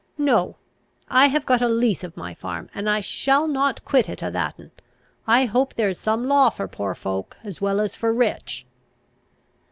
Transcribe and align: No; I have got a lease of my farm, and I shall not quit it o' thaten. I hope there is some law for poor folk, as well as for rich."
No; 0.17 0.55
I 1.11 1.27
have 1.27 1.45
got 1.45 1.61
a 1.61 1.67
lease 1.69 2.03
of 2.03 2.17
my 2.17 2.33
farm, 2.33 2.71
and 2.73 2.89
I 2.89 3.01
shall 3.01 3.47
not 3.47 3.85
quit 3.85 4.09
it 4.09 4.23
o' 4.23 4.31
thaten. 4.31 4.71
I 5.27 5.45
hope 5.45 5.75
there 5.75 5.89
is 5.89 5.99
some 5.99 6.27
law 6.27 6.49
for 6.49 6.67
poor 6.67 6.95
folk, 6.95 7.37
as 7.43 7.61
well 7.61 7.79
as 7.79 7.95
for 7.95 8.11
rich." 8.11 8.65